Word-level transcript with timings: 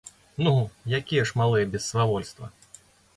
Ну, 0.45 0.53
якія 0.99 1.25
ж 1.31 1.35
малыя 1.41 1.67
без 1.73 1.85
свавольства! 1.91 2.51